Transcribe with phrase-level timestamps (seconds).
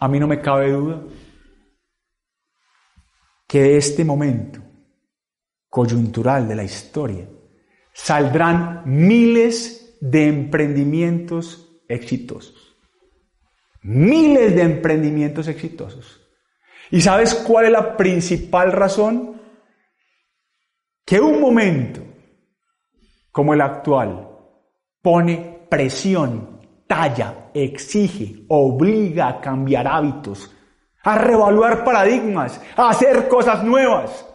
[0.00, 1.02] A mí no me cabe duda
[3.46, 4.60] que de este momento
[5.68, 7.28] coyuntural de la historia
[7.92, 12.76] saldrán miles de emprendimientos exitosos.
[13.82, 16.20] Miles de emprendimientos exitosos.
[16.90, 19.40] ¿Y sabes cuál es la principal razón?
[21.04, 22.02] Que un momento
[23.30, 24.28] como el actual
[25.02, 26.57] pone presión,
[26.88, 30.50] talla, exige, obliga a cambiar hábitos,
[31.04, 34.26] a revaluar paradigmas, a hacer cosas nuevas.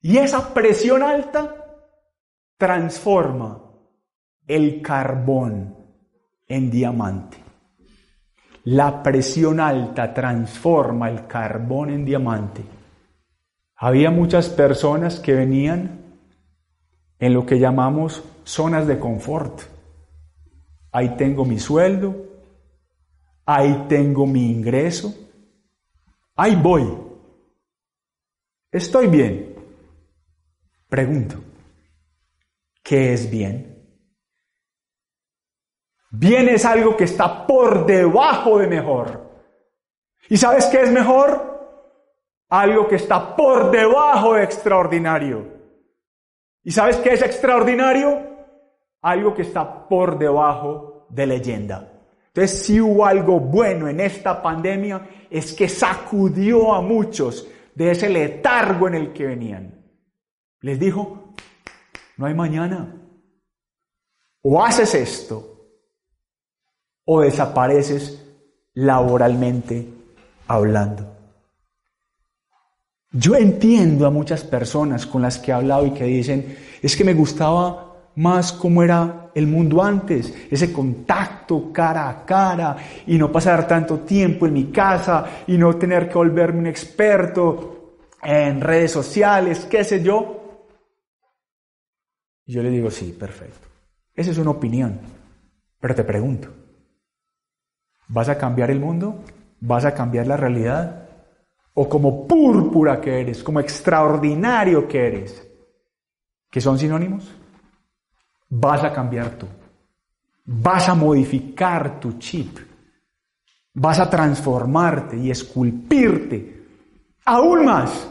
[0.00, 1.56] Y esa presión alta
[2.56, 3.62] transforma
[4.46, 5.76] el carbón
[6.46, 7.38] en diamante.
[8.64, 12.62] La presión alta transforma el carbón en diamante.
[13.76, 16.04] Había muchas personas que venían
[17.18, 19.73] en lo que llamamos zonas de confort.
[20.94, 22.14] Ahí tengo mi sueldo,
[23.44, 25.12] ahí tengo mi ingreso,
[26.36, 26.88] ahí voy.
[28.70, 29.56] Estoy bien.
[30.88, 31.42] Pregunto,
[32.80, 33.74] ¿qué es bien?
[36.12, 39.32] Bien es algo que está por debajo de mejor.
[40.28, 41.90] ¿Y sabes qué es mejor?
[42.50, 45.44] Algo que está por debajo de extraordinario.
[46.62, 48.33] ¿Y sabes qué es extraordinario?
[49.04, 51.92] Algo que está por debajo de leyenda.
[52.28, 58.08] Entonces, si hubo algo bueno en esta pandemia, es que sacudió a muchos de ese
[58.08, 59.84] letargo en el que venían.
[60.60, 61.34] Les dijo,
[62.16, 62.92] no hay mañana.
[64.42, 65.68] O haces esto
[67.04, 68.24] o desapareces
[68.72, 69.86] laboralmente
[70.48, 71.14] hablando.
[73.12, 77.04] Yo entiendo a muchas personas con las que he hablado y que dicen, es que
[77.04, 82.76] me gustaba más cómo era el mundo antes, ese contacto cara a cara
[83.06, 87.96] y no pasar tanto tiempo en mi casa y no tener que volverme un experto
[88.22, 90.40] en redes sociales, qué sé yo.
[92.46, 93.68] yo le digo, sí, perfecto.
[94.14, 95.00] Esa es una opinión,
[95.80, 96.48] pero te pregunto,
[98.08, 99.22] ¿Vas a cambiar el mundo?
[99.60, 101.08] ¿Vas a cambiar la realidad?
[101.74, 105.48] ¿O como púrpura que eres, como extraordinario que eres?
[106.50, 107.32] ¿Que son sinónimos?
[108.56, 109.48] Vas a cambiar tú.
[110.44, 112.56] Vas a modificar tu chip.
[113.74, 116.64] Vas a transformarte y esculpirte
[117.24, 118.08] aún más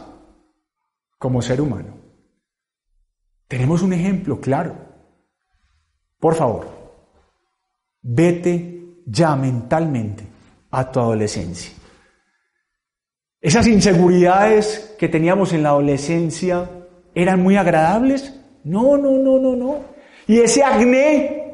[1.18, 1.94] como ser humano.
[3.48, 4.76] Tenemos un ejemplo claro.
[6.18, 6.68] Por favor,
[8.02, 10.26] vete ya mentalmente
[10.70, 11.72] a tu adolescencia.
[13.40, 16.68] Esas inseguridades que teníamos en la adolescencia
[17.14, 18.38] eran muy agradables.
[18.64, 19.93] No, no, no, no, no.
[20.26, 21.44] Y ese acné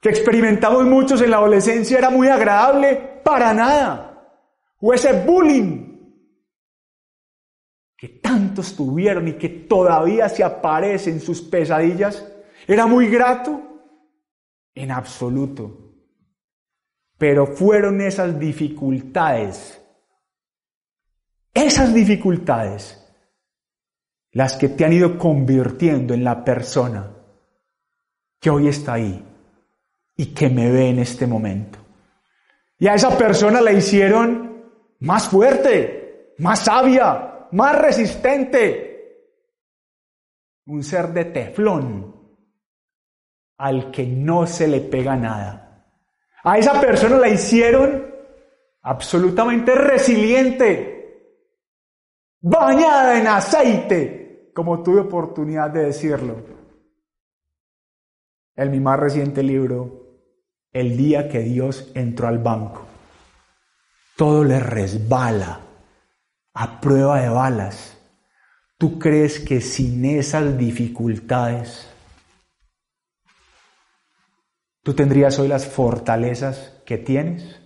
[0.00, 4.10] que experimentamos muchos en la adolescencia era muy agradable para nada.
[4.80, 5.94] O ese bullying
[7.96, 12.22] que tantos tuvieron y que todavía se aparece en sus pesadillas,
[12.66, 13.62] era muy grato
[14.74, 15.94] en absoluto.
[17.16, 19.80] Pero fueron esas dificultades,
[21.54, 23.00] esas dificultades,
[24.32, 27.23] las que te han ido convirtiendo en la persona
[28.44, 29.24] que hoy está ahí
[30.18, 31.78] y que me ve en este momento.
[32.78, 39.30] Y a esa persona la hicieron más fuerte, más sabia, más resistente.
[40.66, 42.14] Un ser de teflón
[43.56, 45.86] al que no se le pega nada.
[46.42, 48.14] A esa persona la hicieron
[48.82, 51.40] absolutamente resiliente,
[52.42, 56.63] bañada en aceite, como tuve oportunidad de decirlo.
[58.56, 60.02] En mi más reciente libro,
[60.72, 62.86] El día que Dios entró al banco,
[64.16, 65.60] todo le resbala
[66.52, 67.98] a prueba de balas.
[68.78, 71.88] ¿Tú crees que sin esas dificultades
[74.84, 77.58] ¿Tú tendrías hoy las fortalezas que tienes?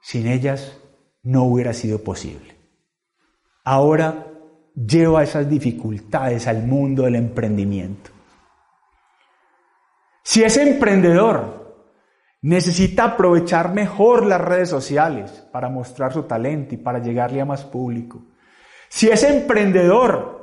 [0.00, 0.74] Sin ellas
[1.22, 2.56] no hubiera sido posible.
[3.62, 4.29] Ahora
[4.86, 8.10] lleva esas dificultades al mundo del emprendimiento.
[10.22, 11.60] Si ese emprendedor
[12.42, 17.64] necesita aprovechar mejor las redes sociales para mostrar su talento y para llegarle a más
[17.64, 18.22] público,
[18.88, 20.40] si ese emprendedor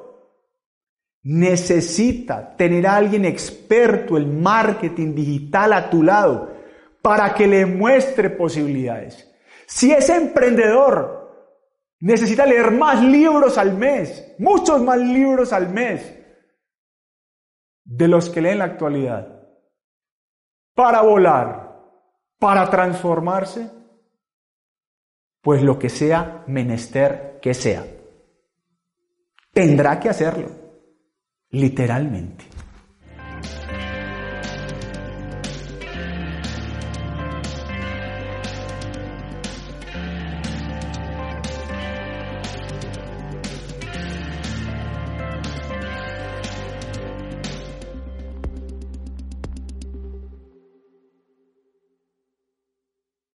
[1.24, 6.54] necesita tener a alguien experto en marketing digital a tu lado
[7.02, 9.30] para que le muestre posibilidades.
[9.66, 11.27] Si es emprendedor,
[12.00, 16.14] necesita leer más libros al mes, muchos más libros al mes
[17.84, 19.42] de los que lee en la actualidad,
[20.74, 21.68] para volar
[22.40, 23.72] para transformarse,
[25.42, 27.86] pues lo que sea menester que sea,
[29.52, 30.50] tendrá que hacerlo,
[31.50, 32.47] literalmente.